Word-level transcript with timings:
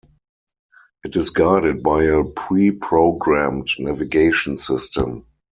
It 1.05 1.15
is 1.15 1.29
guided 1.29 1.83
by 1.83 2.05
a 2.05 2.23
preprogrammed 2.23 3.67
navigation 3.79 4.57
system. 4.57 5.27